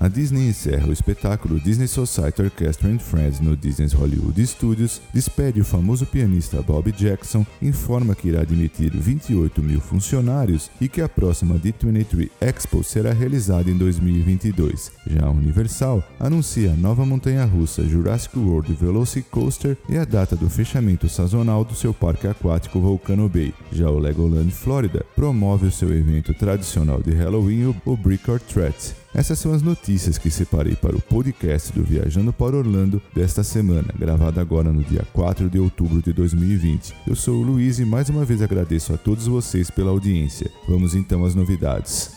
A 0.00 0.06
Disney 0.06 0.48
encerra 0.48 0.86
o 0.86 0.92
espetáculo 0.92 1.58
Disney 1.58 1.88
Society 1.88 2.42
Orchestra 2.42 2.88
and 2.88 3.00
Friends 3.00 3.40
no 3.40 3.56
Disney's 3.56 3.92
Hollywood 3.92 4.40
Studios, 4.46 5.02
despede 5.12 5.60
o 5.60 5.64
famoso 5.64 6.06
pianista 6.06 6.62
Bob 6.62 6.92
Jackson, 6.92 7.44
informa 7.60 8.14
que 8.14 8.28
irá 8.28 8.42
admitir 8.42 8.96
28 8.96 9.60
mil 9.60 9.80
funcionários 9.80 10.70
e 10.80 10.88
que 10.88 11.02
a 11.02 11.08
próxima 11.08 11.56
D23 11.56 12.30
Expo 12.40 12.84
será 12.84 13.12
realizada 13.12 13.68
em 13.68 13.76
2022. 13.76 14.92
Já 15.04 15.26
a 15.26 15.30
Universal 15.30 16.04
anuncia 16.20 16.70
a 16.70 16.76
nova 16.76 17.04
montanha-russa 17.04 17.82
Jurassic 17.82 18.38
World 18.38 18.72
Velocicoaster 18.74 19.76
e 19.88 19.98
a 19.98 20.04
data 20.04 20.36
do 20.36 20.48
fechamento 20.48 21.08
sazonal 21.08 21.64
do 21.64 21.74
seu 21.74 21.92
parque 21.92 22.28
aquático 22.28 22.78
Volcano 22.78 23.28
Bay. 23.28 23.52
Já 23.72 23.90
o 23.90 23.98
Legoland 23.98 24.52
Florida 24.52 25.04
promove 25.16 25.66
o 25.66 25.72
seu 25.72 25.92
evento 25.92 26.32
tradicional 26.34 27.02
de 27.02 27.10
Halloween, 27.10 27.74
o 27.84 27.96
Brick 27.96 28.30
or 28.30 28.38
Threat. 28.38 28.94
Essas 29.14 29.38
são 29.38 29.52
as 29.52 29.62
notícias 29.62 30.18
que 30.18 30.30
separei 30.30 30.76
para 30.76 30.96
o 30.96 31.00
podcast 31.00 31.72
do 31.72 31.82
Viajando 31.82 32.32
para 32.32 32.56
Orlando 32.56 33.00
desta 33.14 33.42
semana, 33.42 33.88
gravado 33.98 34.38
agora 34.38 34.72
no 34.72 34.82
dia 34.82 35.06
4 35.12 35.48
de 35.48 35.58
outubro 35.58 36.02
de 36.02 36.12
2020. 36.12 36.94
Eu 37.06 37.16
sou 37.16 37.36
o 37.36 37.42
Luiz 37.42 37.78
e 37.78 37.84
mais 37.84 38.08
uma 38.08 38.24
vez 38.24 38.42
agradeço 38.42 38.92
a 38.92 38.98
todos 38.98 39.26
vocês 39.26 39.70
pela 39.70 39.90
audiência. 39.90 40.50
Vamos 40.68 40.94
então 40.94 41.24
às 41.24 41.34
novidades. 41.34 42.12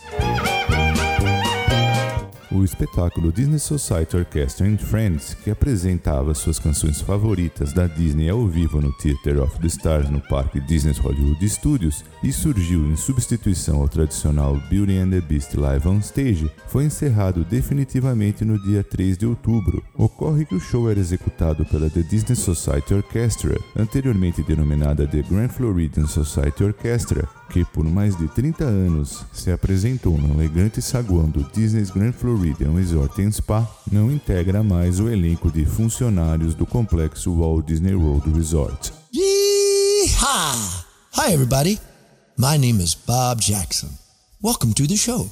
O 2.54 2.66
espetáculo 2.66 3.32
Disney 3.32 3.60
Society 3.60 4.18
Orchestra 4.18 4.68
and 4.68 4.78
Friends, 4.78 5.34
que 5.42 5.50
apresentava 5.50 6.34
suas 6.34 6.60
canções 6.60 7.00
favoritas 7.00 7.72
da 7.72 7.88
Disney 7.88 8.30
ao 8.30 8.46
vivo 8.46 8.82
no 8.82 8.92
Theater 8.98 9.42
of 9.42 9.58
the 9.60 9.68
Stars 9.68 10.10
no 10.10 10.20
parque 10.20 10.60
Disney 10.60 10.92
Hollywood 11.00 11.48
Studios 11.48 12.04
e 12.22 12.34
surgiu 12.34 12.86
em 12.92 12.98
substituição 12.98 13.80
ao 13.80 13.88
tradicional 13.88 14.60
Beauty 14.70 14.98
and 14.98 15.12
the 15.12 15.22
Beast 15.22 15.54
Live 15.54 15.88
on 15.88 16.00
Stage, 16.00 16.52
foi 16.68 16.84
encerrado 16.84 17.46
definitivamente 17.46 18.44
no 18.44 18.62
dia 18.62 18.84
3 18.84 19.18
de 19.18 19.26
outubro. 19.26 19.82
Ocorre 19.96 20.44
que 20.44 20.56
o 20.56 20.60
show 20.60 20.90
era 20.90 21.00
executado 21.00 21.64
pela 21.66 21.90
The 21.90 22.04
Disney 22.04 22.36
Society 22.36 22.94
Orchestra, 22.94 23.58
anteriormente 23.78 24.44
denominada 24.44 25.08
The 25.08 25.22
Grand 25.22 25.50
Floridian 25.50 26.06
Society 26.06 26.66
Orchestra, 26.66 27.26
que 27.52 27.66
por 27.66 27.84
mais 27.84 28.16
de 28.18 28.30
30 28.30 28.64
anos 28.64 29.26
se 29.34 29.52
apresentou 29.52 30.18
no 30.18 30.34
elegante 30.34 30.82
saguão 30.82 31.30
do 31.30 31.44
Disney's 31.44 31.92
Grand 31.92 32.14
Floridian 32.14 32.74
Resort 32.74 33.22
and 33.22 33.32
Spa, 33.32 33.70
não 33.92 34.10
integra 34.10 34.64
mais 34.64 35.02
o 35.02 35.10
elenco 35.10 35.52
de 35.52 35.66
funcionários 35.66 36.56
do 36.56 36.66
complexo 36.66 37.34
Walt 37.34 37.66
Disney 37.66 37.94
World 37.94 38.32
Resort. 38.32 38.94
Yeehaw! 39.14 40.86
Hi 41.18 41.34
everybody. 41.34 41.78
My 42.38 42.58
name 42.58 42.82
is 42.82 42.96
Bob 42.96 43.42
Jackson. 43.42 43.90
Welcome 44.42 44.74
to 44.76 44.88
the 44.88 44.96
show. 44.96 45.30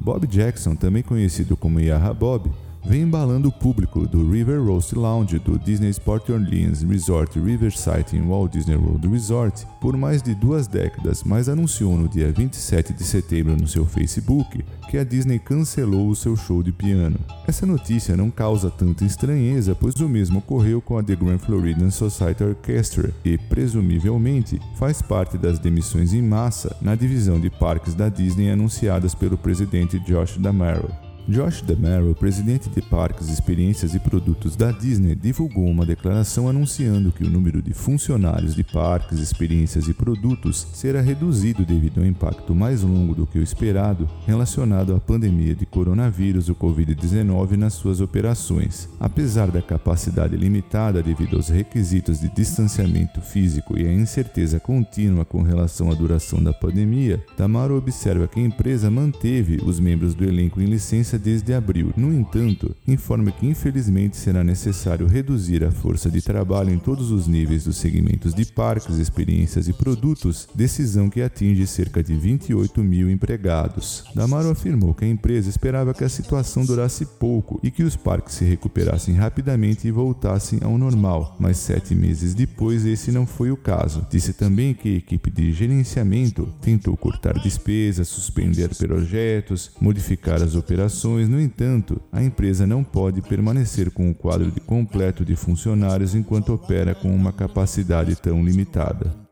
Bob 0.00 0.26
Jackson, 0.26 0.74
também 0.74 1.02
conhecido 1.02 1.56
como 1.56 1.78
Yaha 1.78 2.12
Bob, 2.14 2.50
vem 2.86 3.02
embalando 3.02 3.48
o 3.48 3.52
público 3.52 4.06
do 4.06 4.30
River 4.30 4.62
Roast 4.62 4.94
Lounge 4.94 5.38
do 5.38 5.58
Disney 5.58 5.90
Sport 5.90 6.28
Orleans 6.28 6.82
Resort 6.82 7.40
Riverside 7.40 8.16
em 8.16 8.26
Walt 8.26 8.52
Disney 8.52 8.76
World 8.76 9.08
Resort 9.08 9.66
por 9.80 9.96
mais 9.96 10.22
de 10.22 10.34
duas 10.34 10.66
décadas, 10.66 11.22
mas 11.24 11.48
anunciou 11.48 11.96
no 11.96 12.08
dia 12.08 12.30
27 12.30 12.92
de 12.92 13.04
setembro 13.04 13.56
no 13.56 13.66
seu 13.66 13.86
Facebook 13.86 14.64
que 14.90 14.98
a 14.98 15.04
Disney 15.04 15.38
cancelou 15.38 16.08
o 16.08 16.14
seu 16.14 16.36
show 16.36 16.62
de 16.62 16.72
piano. 16.72 17.18
Essa 17.48 17.66
notícia 17.66 18.16
não 18.16 18.30
causa 18.30 18.70
tanta 18.70 19.04
estranheza, 19.04 19.74
pois 19.74 19.96
o 19.96 20.08
mesmo 20.08 20.38
ocorreu 20.38 20.80
com 20.80 20.98
a 20.98 21.02
The 21.02 21.16
Grand 21.16 21.38
Floridian 21.38 21.90
Society 21.90 22.44
Orchestra 22.44 23.12
e, 23.24 23.36
presumivelmente, 23.36 24.60
faz 24.76 25.02
parte 25.02 25.36
das 25.36 25.58
demissões 25.58 26.12
em 26.12 26.22
massa 26.22 26.76
na 26.80 26.94
divisão 26.94 27.40
de 27.40 27.50
parques 27.50 27.94
da 27.94 28.08
Disney 28.08 28.50
anunciadas 28.50 29.14
pelo 29.14 29.36
presidente 29.36 29.98
Josh 29.98 30.36
D'Amaro. 30.38 31.13
Josh 31.26 31.62
DeMero, 31.62 32.14
presidente 32.14 32.68
de 32.68 32.82
parques, 32.82 33.30
experiências 33.30 33.94
e 33.94 33.98
produtos 33.98 34.56
da 34.56 34.70
Disney, 34.70 35.14
divulgou 35.14 35.64
uma 35.64 35.86
declaração 35.86 36.50
anunciando 36.50 37.10
que 37.10 37.24
o 37.24 37.30
número 37.30 37.62
de 37.62 37.72
funcionários 37.72 38.54
de 38.54 38.62
parques, 38.62 39.18
experiências 39.18 39.88
e 39.88 39.94
produtos 39.94 40.66
será 40.74 41.00
reduzido 41.00 41.64
devido 41.64 42.00
ao 42.00 42.06
impacto 42.06 42.54
mais 42.54 42.82
longo 42.82 43.14
do 43.14 43.26
que 43.26 43.38
o 43.38 43.42
esperado 43.42 44.06
relacionado 44.26 44.94
à 44.94 45.00
pandemia 45.00 45.54
de 45.54 45.64
coronavírus, 45.64 46.50
o 46.50 46.54
Covid-19, 46.54 47.52
nas 47.52 47.72
suas 47.72 48.02
operações. 48.02 48.86
Apesar 49.00 49.50
da 49.50 49.62
capacidade 49.62 50.36
limitada 50.36 51.02
devido 51.02 51.36
aos 51.36 51.48
requisitos 51.48 52.20
de 52.20 52.28
distanciamento 52.28 53.22
físico 53.22 53.78
e 53.78 53.88
à 53.88 53.92
incerteza 53.92 54.60
contínua 54.60 55.24
com 55.24 55.40
relação 55.40 55.90
à 55.90 55.94
duração 55.94 56.42
da 56.42 56.52
pandemia, 56.52 57.24
Tamaro 57.34 57.78
observa 57.78 58.28
que 58.28 58.40
a 58.40 58.44
empresa 58.44 58.90
manteve 58.90 59.56
os 59.64 59.80
membros 59.80 60.14
do 60.14 60.22
elenco 60.22 60.60
em 60.60 60.66
licença 60.66 61.13
desde 61.18 61.54
abril. 61.54 61.92
No 61.96 62.12
entanto, 62.12 62.74
informa 62.86 63.30
que 63.30 63.46
infelizmente 63.46 64.16
será 64.16 64.42
necessário 64.44 65.06
reduzir 65.06 65.64
a 65.64 65.70
força 65.70 66.10
de 66.10 66.20
trabalho 66.20 66.70
em 66.70 66.78
todos 66.78 67.10
os 67.10 67.26
níveis 67.26 67.64
dos 67.64 67.76
segmentos 67.76 68.34
de 68.34 68.44
parques, 68.44 68.98
experiências 68.98 69.68
e 69.68 69.72
produtos, 69.72 70.48
decisão 70.54 71.08
que 71.08 71.22
atinge 71.22 71.66
cerca 71.66 72.02
de 72.02 72.14
28 72.14 72.82
mil 72.82 73.10
empregados. 73.10 74.04
Damaro 74.14 74.50
afirmou 74.50 74.94
que 74.94 75.04
a 75.04 75.08
empresa 75.08 75.48
esperava 75.48 75.94
que 75.94 76.04
a 76.04 76.08
situação 76.08 76.64
durasse 76.64 77.06
pouco 77.06 77.60
e 77.62 77.70
que 77.70 77.82
os 77.82 77.96
parques 77.96 78.34
se 78.34 78.44
recuperassem 78.44 79.14
rapidamente 79.14 79.86
e 79.86 79.90
voltassem 79.90 80.60
ao 80.62 80.76
normal, 80.78 81.36
mas 81.38 81.58
sete 81.58 81.94
meses 81.94 82.34
depois 82.34 82.84
esse 82.84 83.12
não 83.12 83.26
foi 83.26 83.50
o 83.50 83.56
caso. 83.56 84.06
Disse 84.10 84.32
também 84.32 84.74
que 84.74 84.94
a 84.94 84.98
equipe 84.98 85.30
de 85.30 85.52
gerenciamento 85.52 86.48
tentou 86.60 86.96
cortar 86.96 87.34
despesas, 87.34 88.08
suspender 88.08 88.74
projetos, 88.74 89.70
modificar 89.80 90.42
as 90.42 90.54
operações 90.54 91.03
no 91.08 91.40
entanto, 91.40 92.00
a 92.12 92.22
empresa 92.22 92.66
não 92.66 92.82
pode 92.82 93.20
permanecer 93.22 93.90
com 93.90 94.10
o 94.10 94.14
quadro 94.14 94.50
de 94.50 94.60
completo 94.60 95.24
de 95.24 95.36
funcionários 95.36 96.14
enquanto 96.14 96.52
opera 96.52 96.94
com 96.94 97.14
uma 97.14 97.32
capacidade 97.32 98.16
tão 98.16 98.44
limitada. 98.44 99.23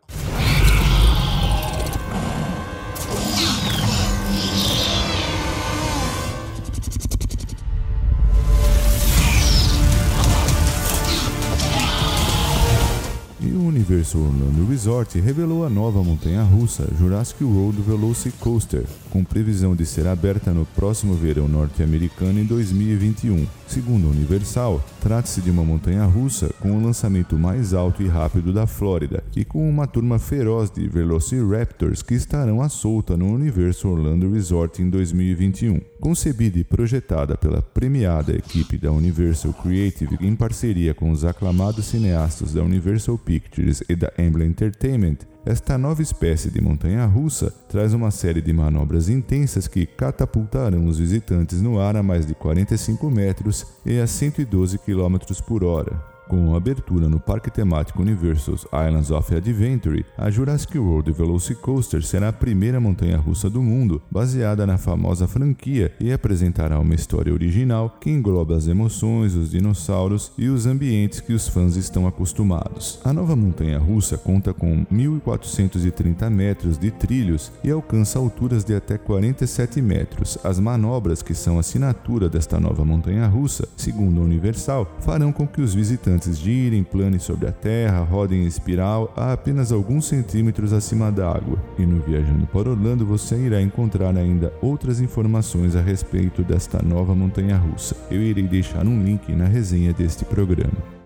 Universal 13.93 14.23
Orlando 14.23 14.67
Resort 14.71 15.21
revelou 15.21 15.67
a 15.67 15.69
nova 15.69 16.03
montanha-russa 16.03 16.89
Jurassic 16.99 17.45
World 17.45 17.83
Velocicoaster, 17.83 18.87
com 19.11 19.23
previsão 19.23 19.77
de 19.77 19.85
ser 19.85 20.07
aberta 20.07 20.51
no 20.51 20.65
próximo 20.65 21.13
verão 21.13 21.47
norte-americano 21.47 22.41
em 22.41 22.45
2021. 22.45 23.47
Segundo 23.69 24.07
a 24.07 24.11
Universal, 24.11 24.83
trata-se 24.99 25.43
de 25.43 25.51
uma 25.51 25.63
montanha-russa 25.63 26.49
com 26.59 26.73
o 26.73 26.83
lançamento 26.83 27.39
mais 27.39 27.75
alto 27.75 28.03
e 28.03 28.09
rápido 28.09 28.51
da 28.51 28.67
Flórida 28.67 29.23
e 29.37 29.45
com 29.45 29.69
uma 29.69 29.87
turma 29.87 30.19
feroz 30.19 30.71
de 30.71 30.89
Velociraptors 30.89 32.03
que 32.03 32.15
estarão 32.15 32.63
à 32.63 32.71
solta 32.71 33.15
no 33.15 33.27
Universal 33.27 33.93
Orlando 33.93 34.33
Resort 34.33 34.81
em 34.81 34.89
2021. 34.89 35.92
Concebida 36.03 36.59
e 36.59 36.65
projetada 36.65 37.37
pela 37.37 37.63
premiada 37.63 38.33
equipe 38.33 38.77
da 38.77 38.91
Universal 38.91 39.53
Creative 39.53 40.19
em 40.21 40.35
parceria 40.35 40.93
com 40.93 41.13
os 41.13 41.25
aclamados 41.25 41.85
cineastas 41.85 42.53
da 42.53 42.61
Universal 42.61 43.17
Pictures 43.17 43.85
e 43.89 43.95
da 43.95 44.13
Amblin 44.19 44.47
Entertainment, 44.47 45.19
esta 45.47 45.79
nova 45.79 46.03
espécie 46.03 46.51
de 46.51 46.61
montanha-russa 46.61 47.55
traz 47.69 47.95
uma 47.95 48.11
série 48.11 48.43
de 48.43 48.53
manobras 48.53 49.09
intensas 49.09 49.69
que 49.69 49.87
catapultarão 49.87 50.87
os 50.87 50.99
visitantes 50.99 51.63
no 51.63 51.79
ar 51.79 51.95
a 51.95 52.03
mais 52.03 52.27
de 52.27 52.35
45 52.35 53.09
metros 53.09 53.65
e 53.87 54.01
a 54.01 54.07
112 54.07 54.79
km 54.79 55.19
por 55.47 55.63
hora. 55.63 56.12
Com 56.33 56.57
abertura 56.57 57.11
no 57.11 57.21
parque 57.21 57.51
temático 57.51 58.01
Universal's 58.01 58.67
Islands 58.73 59.11
of 59.11 59.35
Adventure, 59.35 60.03
a 60.17 60.31
Jurassic 60.31 60.79
World 60.79 61.13
Velocicoaster 61.13 62.03
será 62.03 62.29
a 62.29 62.33
primeira 62.33 62.81
montanha-russa 62.81 63.51
do 63.51 63.63
mundo 63.63 64.01
baseada 64.11 64.67
na 64.67 64.79
famosa 64.79 65.29
franquia 65.29 65.93
e 66.01 66.11
apresentará 66.11 66.81
uma 66.81 66.95
história 66.95 67.35
original 67.35 67.99
que 68.01 68.09
engloba 68.09 68.57
as 68.57 68.67
emoções, 68.67 69.35
os 69.35 69.51
dinossauros 69.51 70.33
e 70.39 70.49
os 70.49 70.65
ambientes 70.65 71.21
que 71.21 71.35
os 71.35 71.47
fãs 71.47 71.77
estão 71.77 72.07
acostumados. 72.07 72.99
A 73.05 73.13
nova 73.13 73.37
montanha-russa 73.37 74.17
conta 74.17 74.55
com 74.55 74.87
1.430 74.87 76.31
metros 76.31 76.79
de 76.79 76.91
trilhos 76.91 77.53
e 77.63 77.71
alcança 77.71 78.19
alturas 78.19 78.65
de 78.65 78.75
até 78.75 78.97
47 78.97 79.83
metros. 79.83 80.39
As 80.43 80.59
manobras 80.59 81.21
que 81.21 81.35
são 81.35 81.59
assinatura 81.59 82.31
desta 82.31 82.59
nova 82.59 82.87
montanha-russa, 82.87 83.69
segundo 83.77 84.23
a 84.23 84.25
Universal, 84.25 84.91
farão 85.01 85.31
com 85.31 85.47
que 85.47 85.61
os 85.61 85.75
visitantes 85.75 86.22
antes 86.23 86.39
girem, 86.39 86.85
planem 86.85 87.19
sobre 87.19 87.49
a 87.49 87.53
terra, 87.53 88.05
rodem 88.05 88.45
em 88.45 88.47
espiral 88.47 89.13
a 89.17 89.33
apenas 89.33 89.73
alguns 89.73 90.07
centímetros 90.07 90.73
acima 90.73 91.11
da 91.11 91.29
água. 91.29 91.59
E 91.77 91.85
no 91.85 92.01
Viajando 92.01 92.47
para 92.47 92.71
Orlando 92.71 93.05
você 93.05 93.37
irá 93.37 93.61
encontrar 93.61 94.17
ainda 94.17 94.53
outras 94.63 95.01
informações 95.01 95.75
a 95.75 95.81
respeito 95.81 96.43
desta 96.43 96.81
nova 96.81 97.15
montanha 97.15 97.57
russa. 97.57 97.97
Eu 98.11 98.23
irei 98.23 98.45
deixar 98.45 98.87
um 98.87 99.03
link 99.03 99.33
na 99.35 99.47
resenha 99.47 99.93
deste 99.93 100.25
programa. 100.25 101.02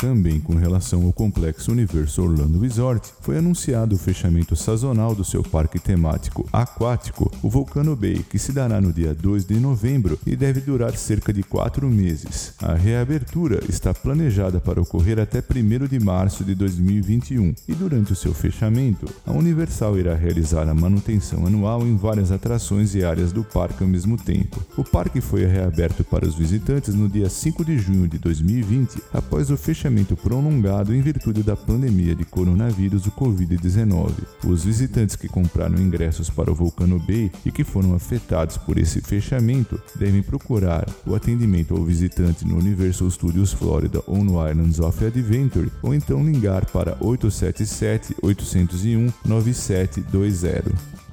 Também 0.00 0.40
com 0.40 0.54
relação 0.54 1.04
ao 1.04 1.12
complexo 1.12 1.70
Universo 1.70 2.22
Orlando 2.22 2.58
Resort, 2.58 3.06
foi 3.20 3.36
anunciado 3.36 3.94
o 3.94 3.98
fechamento 3.98 4.56
sazonal 4.56 5.14
do 5.14 5.22
seu 5.22 5.42
parque 5.42 5.78
temático 5.78 6.48
aquático, 6.50 7.30
o 7.42 7.50
Volcano 7.50 7.94
Bay, 7.94 8.24
que 8.30 8.38
se 8.38 8.50
dará 8.50 8.80
no 8.80 8.94
dia 8.94 9.14
2 9.14 9.44
de 9.44 9.60
novembro 9.60 10.18
e 10.26 10.34
deve 10.34 10.62
durar 10.62 10.96
cerca 10.96 11.34
de 11.34 11.42
quatro 11.42 11.86
meses. 11.86 12.54
A 12.62 12.72
reabertura 12.72 13.60
está 13.68 13.92
planejada 13.92 14.58
para 14.58 14.80
ocorrer 14.80 15.18
até 15.18 15.40
1 15.40 15.86
de 15.86 16.00
março 16.00 16.44
de 16.44 16.54
2021 16.54 17.54
e 17.68 17.74
durante 17.74 18.14
o 18.14 18.16
seu 18.16 18.32
fechamento, 18.32 19.04
a 19.26 19.32
Universal 19.32 19.98
irá 19.98 20.14
realizar 20.14 20.66
a 20.66 20.72
manutenção 20.72 21.44
anual 21.46 21.86
em 21.86 21.94
várias 21.94 22.32
atrações 22.32 22.94
e 22.94 23.04
áreas 23.04 23.32
do 23.32 23.44
parque 23.44 23.82
ao 23.82 23.88
mesmo 23.88 24.16
tempo. 24.16 24.64
O 24.78 24.82
parque 24.82 25.20
foi 25.20 25.44
reaberto 25.44 26.02
para 26.02 26.26
os 26.26 26.34
visitantes 26.34 26.94
no 26.94 27.06
dia 27.06 27.28
5 27.28 27.62
de 27.66 27.78
junho 27.78 28.08
de 28.08 28.16
2020, 28.16 29.02
após 29.12 29.50
o 29.50 29.58
fechamento 29.58 29.89
prolongado 30.16 30.94
em 30.94 31.00
virtude 31.00 31.42
da 31.42 31.56
pandemia 31.56 32.14
de 32.14 32.24
coronavírus 32.24 33.02
do 33.02 33.10
Covid-19. 33.10 34.12
Os 34.46 34.64
visitantes 34.64 35.16
que 35.16 35.28
compraram 35.28 35.78
ingressos 35.78 36.30
para 36.30 36.50
o 36.50 36.54
Volcano 36.54 36.98
Bay 36.98 37.30
e 37.44 37.50
que 37.50 37.64
foram 37.64 37.94
afetados 37.94 38.56
por 38.56 38.78
esse 38.78 39.00
fechamento 39.00 39.80
devem 39.96 40.22
procurar 40.22 40.86
o 41.06 41.14
atendimento 41.14 41.74
ao 41.74 41.84
visitante 41.84 42.46
no 42.46 42.58
Universal 42.58 43.10
Studios 43.10 43.52
Florida 43.52 44.02
ou 44.06 44.22
no 44.22 44.48
Islands 44.48 44.78
of 44.78 45.04
Adventure 45.04 45.70
ou 45.82 45.94
então 45.94 46.24
ligar 46.24 46.64
para 46.66 46.96
877 47.00 48.16
801 48.22 49.12
9720. 49.24 51.09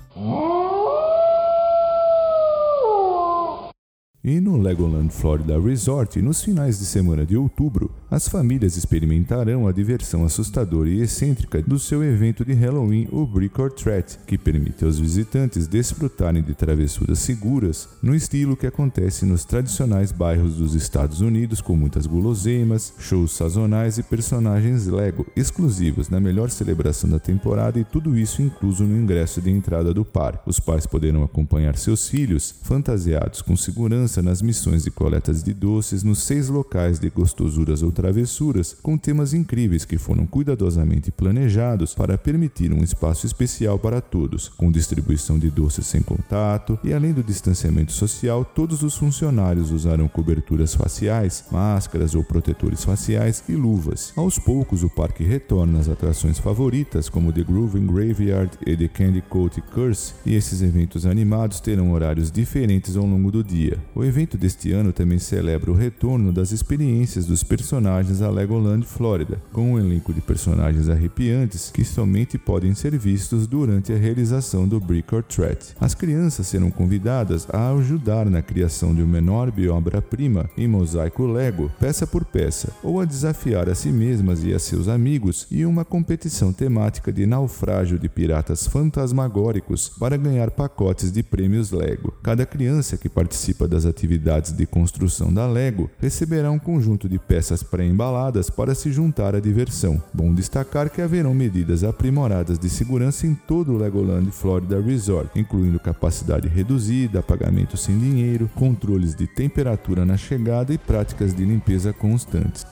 E 4.30 4.42
no 4.42 4.58
Legoland 4.58 5.10
Florida 5.10 5.58
Resort, 5.58 6.22
nos 6.22 6.44
finais 6.44 6.78
de 6.78 6.86
semana 6.86 7.26
de 7.26 7.38
outubro, 7.38 7.90
as 8.12 8.28
famílias 8.28 8.76
experimentarão 8.76 9.66
a 9.66 9.72
diversão 9.72 10.26
assustadora 10.26 10.90
e 10.90 11.00
excêntrica 11.00 11.62
do 11.62 11.80
seu 11.80 12.04
evento 12.04 12.44
de 12.44 12.52
Halloween, 12.52 13.08
o 13.10 13.26
Brick 13.26 13.62
or 13.62 13.72
Threat, 13.72 14.20
que 14.28 14.38
permite 14.38 14.84
aos 14.84 15.00
visitantes 15.00 15.66
desfrutarem 15.66 16.44
de 16.44 16.54
travessuras 16.54 17.20
seguras 17.20 17.88
no 18.04 18.14
estilo 18.14 18.58
que 18.58 18.68
acontece 18.68 19.26
nos 19.26 19.46
tradicionais 19.46 20.12
bairros 20.12 20.56
dos 20.56 20.76
Estados 20.76 21.22
Unidos, 21.22 21.62
com 21.62 21.78
muitas 21.78 22.06
guloseimas, 22.06 22.96
shows 23.00 23.32
sazonais 23.32 23.98
e 23.98 24.04
personagens 24.04 24.88
Lego 24.88 25.26
exclusivos 25.38 26.10
na 26.10 26.20
melhor 26.20 26.50
celebração 26.50 27.10
da 27.10 27.18
temporada 27.18 27.80
e 27.80 27.86
tudo 27.86 28.18
isso 28.18 28.42
incluso 28.42 28.84
no 28.84 29.02
ingresso 29.02 29.40
de 29.40 29.50
entrada 29.50 29.94
do 29.94 30.04
par. 30.04 30.44
Os 30.46 30.60
pais 30.60 30.86
poderão 30.86 31.24
acompanhar 31.24 31.78
seus 31.78 32.10
filhos 32.10 32.54
fantasiados 32.64 33.42
com 33.42 33.56
segurança 33.56 34.17
nas 34.22 34.42
missões 34.42 34.84
de 34.84 34.92
coletas 34.92 35.44
de 35.44 35.54
doces 35.54 36.04
nos 36.04 36.24
seis 36.24 36.50
locais 36.50 37.00
de 37.00 37.10
gostosuras 37.10 37.82
ou 37.84 37.92
travessuras, 37.92 38.76
com 38.82 38.98
temas 38.98 39.34
incríveis 39.34 39.86
que 39.86 39.98
foram 39.98 40.26
cuidadosamente 40.26 41.12
planejados 41.12 41.94
para 41.94 42.18
permitir 42.18 42.74
um 42.74 42.84
espaço 42.84 43.26
especial 43.26 43.80
para 43.80 44.02
todos, 44.02 44.50
com 44.50 44.72
distribuição 44.72 45.38
de 45.40 45.50
doces 45.50 45.88
sem 45.88 46.02
contato 46.02 46.80
e 46.84 46.94
além 46.94 47.14
do 47.14 47.24
distanciamento 47.24 47.92
social, 47.92 48.44
todos 48.44 48.84
os 48.84 48.96
funcionários 48.96 49.72
usarão 49.72 50.08
coberturas 50.08 50.74
faciais, 50.74 51.46
máscaras 51.52 52.16
ou 52.16 52.24
protetores 52.24 52.84
faciais 52.84 53.44
e 53.48 53.54
luvas. 53.54 54.14
Aos 54.16 54.40
poucos, 54.40 54.84
o 54.84 54.90
parque 54.90 55.24
retorna 55.24 55.80
às 55.80 55.90
atrações 55.90 56.40
favoritas, 56.40 57.10
como 57.10 57.34
The 57.34 57.44
Grooving 57.44 57.88
Graveyard 57.88 58.52
e 58.66 58.76
The 58.76 58.88
Candy 58.88 59.22
Coat 59.22 59.62
Curse, 59.62 60.14
e 60.26 60.36
esses 60.36 60.62
eventos 60.62 61.06
animados 61.06 61.60
terão 61.60 61.92
horários 61.92 62.32
diferentes 62.32 62.96
ao 62.96 63.06
longo 63.06 63.32
do 63.32 63.44
dia. 63.44 63.78
O 63.96 64.04
evento 64.08 64.38
deste 64.38 64.72
ano 64.72 64.92
também 64.92 65.20
celebra 65.20 65.72
o 65.72 65.76
retorno 65.76 66.32
das 66.32 66.52
experiências 66.52 67.26
dos 67.26 67.44
personagens 67.44 68.22
a 68.22 68.30
Legoland 68.30 68.86
Florida, 68.86 69.42
com 69.52 69.74
um 69.74 69.80
elenco 69.80 70.14
de 70.14 70.22
personagens 70.22 70.90
arrepiantes 70.90 71.70
que 71.72 71.84
somente 71.84 72.38
podem 72.38 72.74
ser 72.74 72.98
vistos 72.98 73.48
durante 73.48 73.94
a 73.94 73.98
realização 73.98 74.68
do 74.68 74.80
Brick 74.80 75.14
or 75.14 75.24
Threat. 75.24 75.76
As 75.80 75.94
crianças 75.94 76.48
serão 76.48 76.72
convidadas 76.72 77.48
a 77.50 77.72
ajudar 77.74 78.30
na 78.30 78.42
criação 78.42 78.96
de 78.96 79.02
uma 79.02 79.18
enorme 79.18 79.68
obra-prima 79.68 80.50
em 80.58 80.68
mosaico 80.68 81.26
Lego, 81.26 81.72
peça 81.80 82.08
por 82.08 82.26
peça, 82.26 82.72
ou 82.82 83.02
a 83.02 83.06
desafiar 83.06 83.70
a 83.70 83.76
si 83.76 83.90
mesmas 83.90 84.44
e 84.44 84.54
a 84.54 84.60
seus 84.60 84.88
amigos 84.88 85.48
em 85.52 85.66
uma 85.66 85.84
competição 85.84 86.54
temática 86.54 87.12
de 87.12 87.26
naufrágio 87.26 88.00
de 88.00 88.08
piratas 88.08 88.68
fantasmagóricos 88.68 89.90
para 90.00 90.18
ganhar 90.18 90.52
pacotes 90.52 91.12
de 91.12 91.22
prêmios 91.24 91.72
Lego. 91.72 92.14
Cada 92.24 92.46
criança 92.46 92.98
que 92.98 93.10
participa 93.10 93.68
das 93.68 93.86
atividades 93.98 94.52
de 94.52 94.66
construção 94.68 95.34
da 95.34 95.48
Lego, 95.48 95.90
receberá 96.00 96.52
um 96.52 96.60
conjunto 96.60 97.10
de 97.10 97.18
peças 97.18 97.64
pré-embaladas 97.64 98.48
para 98.48 98.76
se 98.76 98.92
juntar 98.92 99.36
à 99.36 99.40
diversão. 99.40 100.02
Bom 100.14 100.34
destacar 100.34 100.90
que 100.90 101.02
haverão 101.02 101.34
medidas 101.34 101.84
aprimoradas 101.84 102.60
de 102.60 102.70
segurança 102.70 103.26
em 103.26 103.34
todo 103.34 103.74
o 103.74 103.78
Legoland 103.78 104.30
Florida 104.32 104.80
Resort, 104.80 105.32
incluindo 105.36 105.80
capacidade 105.80 106.48
reduzida, 106.48 107.24
pagamento 107.24 107.76
sem 107.76 107.98
dinheiro, 107.98 108.50
controles 108.54 109.16
de 109.16 109.26
temperatura 109.26 110.06
na 110.06 110.16
chegada 110.16 110.72
e 110.74 110.78
práticas 110.78 111.34
de 111.34 111.44
limpeza 111.44 111.92
constantes. 111.92 112.66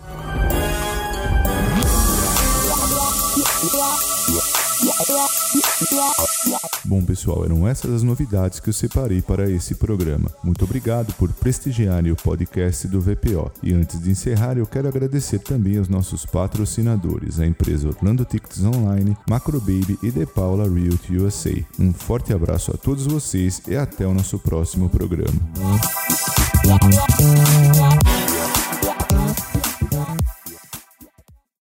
Bom, 6.86 7.04
pessoal, 7.04 7.44
eram 7.44 7.68
essas 7.68 7.92
as 7.92 8.04
novidades 8.04 8.60
que 8.60 8.70
eu 8.70 8.74
separei 8.74 9.22
para 9.22 9.50
esse 9.50 9.76
programa. 9.76 10.32
Muito 10.44 10.64
obrigado 10.64 11.14
por 11.14 11.32
prestigiarem 11.34 12.12
o 12.12 12.16
podcast 12.16 12.88
do 12.88 13.02
VPO. 13.02 13.52
E 13.64 13.74
antes 13.74 14.00
de 14.02 14.12
encerrar, 14.12 14.58
eu 14.58 14.66
quero 14.66 14.88
agradecer 14.88 15.40
também 15.40 15.78
aos 15.78 15.90
nossos 15.90 16.26
patrocinadores, 16.26 17.40
a 17.40 17.46
empresa 17.46 17.88
Orlando 17.88 18.24
Tickets 18.24 18.64
Online, 18.64 19.18
Macrobaby 19.30 19.98
e 20.02 20.12
The 20.12 20.26
Paula 20.26 20.70
Realty 20.70 21.18
USA. 21.18 21.56
Um 21.80 21.94
forte 21.94 22.34
abraço 22.34 22.72
a 22.72 22.78
todos 22.78 23.06
vocês 23.06 23.62
e 23.68 23.76
até 23.76 24.06
o 24.06 24.14
nosso 24.14 24.40
próximo 24.40 24.90
programa. 24.90 25.34